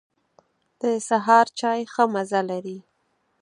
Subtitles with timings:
[0.81, 2.77] د سهار چای ښه مزه لري.